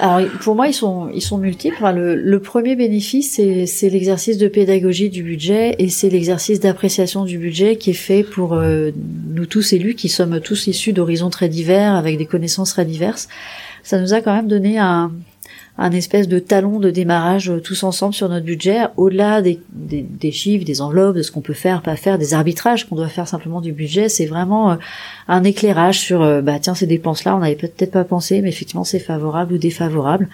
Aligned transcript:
Alors 0.00 0.26
pour 0.40 0.54
moi 0.54 0.66
ils 0.66 0.72
sont 0.72 1.10
ils 1.14 1.20
sont 1.20 1.36
multiples. 1.36 1.84
Le, 1.94 2.14
le 2.14 2.40
premier 2.40 2.74
bénéfice 2.74 3.32
c'est 3.32 3.66
c'est 3.66 3.90
l'exercice 3.90 4.38
de 4.38 4.48
pédagogie 4.48 5.10
du 5.10 5.22
budget 5.22 5.76
et 5.78 5.90
c'est 5.90 6.08
l'exercice 6.08 6.58
d'appréciation 6.58 7.24
du 7.24 7.36
budget 7.36 7.76
qui 7.76 7.90
est 7.90 7.94
fait 7.94 8.22
pour 8.22 8.54
euh, 8.54 8.90
nous 9.28 9.44
tous 9.44 9.74
élus 9.74 9.94
qui 9.94 10.08
sommes 10.08 10.40
tous 10.40 10.66
issus 10.68 10.94
d'horizons 10.94 11.28
très 11.28 11.50
divers 11.50 11.94
avec 11.94 12.16
des 12.16 12.26
connaissances 12.26 12.70
très 12.70 12.86
diverses. 12.86 13.28
Ça 13.82 14.00
nous 14.00 14.14
a 14.14 14.22
quand 14.22 14.34
même 14.34 14.48
donné 14.48 14.78
un 14.78 15.12
un 15.78 15.92
espèce 15.92 16.28
de 16.28 16.38
talon 16.38 16.78
de 16.78 16.90
démarrage 16.90 17.50
euh, 17.50 17.60
tous 17.60 17.82
ensemble 17.84 18.12
sur 18.12 18.28
notre 18.28 18.44
budget, 18.44 18.80
au-delà 18.96 19.40
des, 19.40 19.60
des, 19.72 20.02
des 20.02 20.32
chiffres, 20.32 20.64
des 20.64 20.80
enveloppes, 20.80 21.16
de 21.16 21.22
ce 21.22 21.32
qu'on 21.32 21.40
peut 21.40 21.54
faire, 21.54 21.82
pas 21.82 21.96
faire, 21.96 22.18
des 22.18 22.34
arbitrages 22.34 22.88
qu'on 22.88 22.96
doit 22.96 23.08
faire 23.08 23.26
simplement 23.26 23.60
du 23.60 23.72
budget. 23.72 24.08
C'est 24.08 24.26
vraiment 24.26 24.72
euh, 24.72 24.76
un 25.28 25.44
éclairage 25.44 25.98
sur, 25.98 26.22
euh, 26.22 26.42
bah 26.42 26.58
tiens, 26.60 26.74
ces 26.74 26.86
dépenses-là, 26.86 27.34
on 27.36 27.40
n'avait 27.40 27.56
peut-être 27.56 27.92
pas 27.92 28.04
pensé, 28.04 28.42
mais 28.42 28.50
effectivement, 28.50 28.84
c'est 28.84 28.98
favorable 28.98 29.54
ou 29.54 29.58
défavorable. 29.58 30.28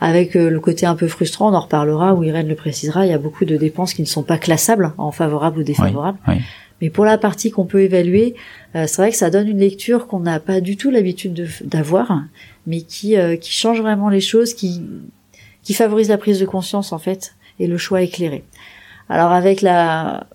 Avec 0.00 0.34
le 0.34 0.60
côté 0.60 0.86
un 0.86 0.94
peu 0.94 1.08
frustrant, 1.08 1.50
on 1.50 1.54
en 1.54 1.60
reparlera, 1.60 2.14
où 2.14 2.22
Irène 2.22 2.48
le 2.48 2.54
précisera, 2.54 3.04
il 3.04 3.10
y 3.10 3.14
a 3.14 3.18
beaucoup 3.18 3.44
de 3.44 3.56
dépenses 3.56 3.94
qui 3.94 4.02
ne 4.02 4.06
sont 4.06 4.22
pas 4.22 4.38
classables 4.38 4.92
en 4.96 5.10
favorable 5.10 5.60
ou 5.60 5.62
défavorable. 5.62 6.18
oui. 6.28 6.36
Mais 6.80 6.90
pour 6.90 7.04
la 7.04 7.18
partie 7.18 7.50
qu'on 7.50 7.64
peut 7.64 7.82
évaluer, 7.82 8.34
euh, 8.76 8.84
c'est 8.86 9.02
vrai 9.02 9.10
que 9.10 9.16
ça 9.16 9.30
donne 9.30 9.48
une 9.48 9.58
lecture 9.58 10.06
qu'on 10.06 10.20
n'a 10.20 10.38
pas 10.40 10.60
du 10.60 10.76
tout 10.76 10.90
l'habitude 10.90 11.34
de- 11.34 11.48
d'avoir, 11.64 12.22
mais 12.66 12.82
qui, 12.82 13.16
euh, 13.16 13.36
qui 13.36 13.52
change 13.52 13.80
vraiment 13.80 14.08
les 14.08 14.20
choses, 14.20 14.54
qui, 14.54 14.82
qui 15.62 15.74
favorise 15.74 16.08
la 16.08 16.18
prise 16.18 16.38
de 16.38 16.46
conscience 16.46 16.92
en 16.92 16.98
fait 16.98 17.34
et 17.58 17.66
le 17.66 17.78
choix 17.78 18.02
éclairé. 18.02 18.44
Alors 19.08 19.32
avec 19.32 19.60
la 19.62 20.26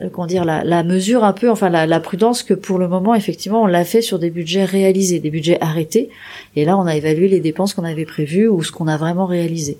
euh, 0.00 0.08
comment 0.10 0.26
dire 0.26 0.44
la, 0.44 0.64
la 0.64 0.82
mesure 0.82 1.22
un 1.24 1.32
peu, 1.32 1.50
enfin 1.50 1.68
la, 1.68 1.86
la 1.86 2.00
prudence 2.00 2.42
que 2.42 2.54
pour 2.54 2.78
le 2.78 2.88
moment 2.88 3.14
effectivement 3.14 3.62
on 3.62 3.66
l'a 3.66 3.84
fait 3.84 4.02
sur 4.02 4.18
des 4.18 4.30
budgets 4.30 4.64
réalisés, 4.64 5.20
des 5.20 5.30
budgets 5.30 5.58
arrêtés, 5.60 6.08
et 6.56 6.64
là 6.64 6.76
on 6.78 6.86
a 6.86 6.96
évalué 6.96 7.28
les 7.28 7.40
dépenses 7.40 7.74
qu'on 7.74 7.84
avait 7.84 8.06
prévues 8.06 8.48
ou 8.48 8.62
ce 8.62 8.72
qu'on 8.72 8.88
a 8.88 8.96
vraiment 8.96 9.26
réalisé. 9.26 9.78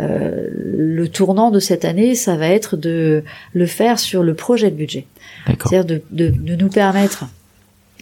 Euh, 0.00 0.48
le 0.54 1.08
tournant 1.08 1.50
de 1.50 1.60
cette 1.60 1.84
année, 1.84 2.14
ça 2.14 2.36
va 2.36 2.48
être 2.48 2.76
de 2.76 3.22
le 3.52 3.66
faire 3.66 3.98
sur 3.98 4.22
le 4.22 4.34
projet 4.34 4.70
de 4.70 4.76
budget. 4.76 5.06
C'est-à-dire 5.46 5.84
de, 5.84 6.02
de, 6.10 6.28
de 6.28 6.56
nous 6.56 6.68
permettre, 6.68 7.26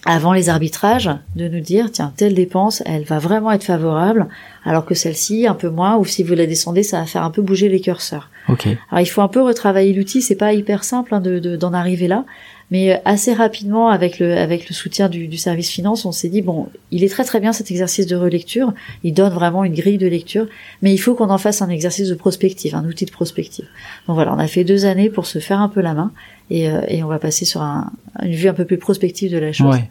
avant 0.07 0.33
les 0.33 0.49
arbitrages, 0.49 1.11
de 1.37 1.47
nous 1.49 1.61
dire, 1.61 1.91
tiens, 1.93 2.13
telle 2.17 2.35
dépense, 2.35 2.83
elle 2.87 3.05
va 3.05 3.19
vraiment 3.19 3.53
être 3.53 3.65
favorable, 3.65 4.29
alors 4.65 4.85
que 4.87 4.95
celle-ci, 4.95 5.47
un 5.47 5.55
peu 5.55 5.69
moins, 5.69 5.97
ou 5.99 6.05
si 6.05 6.23
vous 6.23 6.35
la 6.35 6.47
descendez, 6.47 6.83
ça 6.83 7.01
va 7.01 7.07
faire 7.07 7.23
un 7.23 7.31
peu 7.31 7.43
bouger 7.43 7.69
les 7.69 7.81
curseurs. 7.81 8.31
Ok. 8.49 8.67
Alors 8.91 9.01
il 9.01 9.07
faut 9.07 9.21
un 9.23 9.29
peu 9.29 9.43
retravailler 9.43 9.93
l'outil, 9.93 10.23
c'est 10.23 10.35
pas 10.37 10.53
hyper 10.55 10.85
simple 10.85 11.15
hein, 11.15 11.21
de, 11.21 11.39
de- 11.39 11.57
d'en 11.57 11.73
arriver 11.75 12.09
là, 12.09 12.25
mais 12.71 12.93
euh, 12.93 12.97
assez 13.05 13.33
rapidement 13.35 13.89
avec 13.89 14.19
le 14.19 14.37
avec 14.37 14.69
le 14.69 14.75
soutien 14.75 15.09
du, 15.09 15.29
du 15.29 15.37
service 15.37 15.69
finance, 15.71 16.05
on 16.07 16.13
s'est 16.13 16.29
dit 16.31 16.41
bon, 16.41 16.69
il 16.91 17.05
est 17.05 17.09
très 17.11 17.25
très 17.25 17.39
bien 17.41 17.53
cet 17.53 17.71
exercice 17.71 18.07
de 18.07 18.17
relecture, 18.17 18.73
il 19.05 19.13
donne 19.13 19.33
vraiment 19.33 19.65
une 19.65 19.75
grille 19.75 19.99
de 19.99 20.07
lecture, 20.07 20.47
mais 20.81 20.93
il 20.93 20.99
faut 20.99 21.15
qu'on 21.15 21.29
en 21.31 21.39
fasse 21.39 21.61
un 21.63 21.69
exercice 21.69 22.09
de 22.09 22.15
prospective, 22.15 22.75
un 22.75 22.85
outil 22.87 23.05
de 23.05 23.11
prospective. 23.13 23.67
Donc 24.09 24.15
voilà, 24.17 24.33
on 24.35 24.39
a 24.39 24.47
fait 24.47 24.65
deux 24.65 24.87
années 24.87 25.11
pour 25.11 25.27
se 25.27 25.39
faire 25.39 25.61
un 25.61 25.69
peu 25.69 25.81
la 25.83 25.93
main 25.95 26.11
et, 26.49 26.69
euh, 26.71 26.81
et 26.89 27.03
on 27.05 27.09
va 27.09 27.19
passer 27.19 27.45
sur 27.45 27.61
un- 27.63 27.93
une 28.23 28.35
vue 28.35 28.49
un 28.49 28.55
peu 28.55 28.65
plus 28.65 28.79
prospective 28.79 29.33
de 29.33 29.39
la 29.39 29.53
chose. 29.53 29.75
Ouais. 29.75 29.89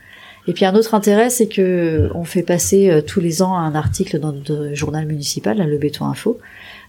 Et 0.48 0.54
puis 0.54 0.66
un 0.66 0.74
autre 0.76 0.94
intérêt, 0.96 1.30
c'est 1.30 1.48
que 1.48 2.10
on 2.16 2.24
fait 2.24 2.44
passer 2.44 2.90
euh, 2.90 3.02
tous 3.02 3.20
les 3.20 3.42
ans 3.42 3.56
un 3.56 3.76
article 3.76 4.20
dans 4.20 4.32
notre 4.32 4.74
journal 4.74 5.06
municipal, 5.06 5.58
là, 5.58 5.66
le 5.66 5.78
Béton 5.78 6.06
Info. 6.06 6.40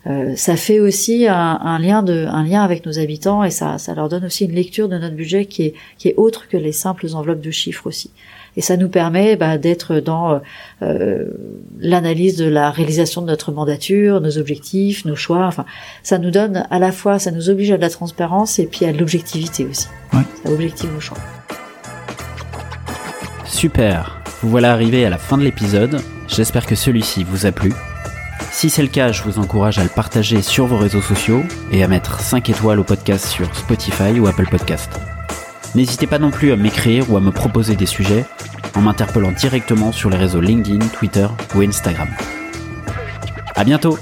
Euh, 0.07 0.35
ça 0.35 0.57
fait 0.57 0.81
aussi 0.81 1.27
un, 1.29 1.35
un 1.61 1.79
lien 1.79 2.03
de, 2.03 2.25
un 2.27 2.43
lien 2.43 2.63
avec 2.63 2.87
nos 2.87 2.99
habitants 2.99 3.45
et 3.45 3.51
ça, 3.51 3.77
ça 3.77 3.95
leur 3.95 4.09
donne 4.09 4.25
aussi 4.25 4.47
une 4.47 4.55
lecture 4.55 4.89
de 4.89 4.97
notre 4.97 5.15
budget 5.15 5.45
qui 5.45 5.65
est, 5.65 5.75
qui 5.99 6.09
est 6.09 6.15
autre 6.17 6.49
que 6.49 6.57
les 6.57 6.73
simples 6.73 7.07
enveloppes 7.13 7.43
de 7.43 7.51
chiffres 7.51 7.87
aussi. 7.87 8.11
Et 8.57 8.61
ça 8.61 8.77
nous 8.77 8.89
permet 8.89 9.37
bah, 9.37 9.59
d'être 9.59 10.01
dans 10.01 10.33
euh, 10.33 10.39
euh, 10.83 11.25
l'analyse 11.79 12.37
de 12.37 12.49
la 12.49 12.71
réalisation 12.71 13.23
de 13.23 13.27
notre 13.27 13.53
mandature, 13.53 14.21
nos 14.21 14.39
objectifs, 14.39 15.05
nos 15.05 15.17
choix. 15.17 15.47
Enfin, 15.47 15.65
ça 16.03 16.19
nous 16.19 16.31
donne 16.31 16.67
à 16.71 16.79
la 16.79 16.93
fois, 16.93 17.19
ça 17.19 17.31
nous 17.31 17.49
oblige 17.49 17.71
à 17.71 17.77
de 17.77 17.83
la 17.83 17.91
transparence 17.91 18.59
et 18.59 18.67
puis 18.67 18.85
à 18.87 18.93
de 18.93 18.99
l'objectivité 18.99 19.67
aussi. 19.67 19.89
Ouais. 20.13 20.23
Ça 20.45 20.51
objective 20.51 20.93
nos 20.93 21.01
choix. 21.01 21.19
Super, 23.45 24.23
vous 24.43 24.49
voilà 24.49 24.73
arrivé 24.73 25.05
à 25.05 25.11
la 25.11 25.19
fin 25.19 25.37
de 25.37 25.43
l'épisode, 25.43 26.01
j'espère 26.29 26.67
que 26.67 26.75
celui-ci 26.75 27.25
vous 27.25 27.47
a 27.47 27.53
plu. 27.53 27.73
Si 28.53 28.69
c'est 28.69 28.83
le 28.83 28.89
cas, 28.89 29.13
je 29.13 29.23
vous 29.23 29.39
encourage 29.39 29.79
à 29.79 29.83
le 29.83 29.89
partager 29.89 30.43
sur 30.43 30.67
vos 30.67 30.77
réseaux 30.77 31.01
sociaux 31.01 31.43
et 31.73 31.85
à 31.85 31.89
mettre 31.89 32.21
5 32.21 32.49
étoiles 32.51 32.81
au 32.81 32.85
podcast 32.85 33.27
sur 33.27 33.55
Spotify 33.55 34.19
ou 34.19 34.27
Apple 34.27 34.49
Podcast. 34.51 34.91
N'hésitez 35.75 36.07
pas 36.07 36.19
non 36.19 36.31
plus 36.31 36.53
à 36.53 36.57
m'écrire 36.57 37.11
ou 37.11 37.17
à 37.17 37.21
me 37.21 37.31
proposer 37.31 37.77
des 37.77 37.87
sujets 37.87 38.25
en 38.75 38.81
m'interpellant 38.81 39.33
directement 39.33 39.93
sur 39.93 40.11
les 40.11 40.17
réseaux 40.17 40.41
LinkedIn, 40.41 40.85
Twitter 40.89 41.27
ou 41.55 41.61
Instagram. 41.63 42.09
À 43.55 43.65
bientôt 43.65 43.99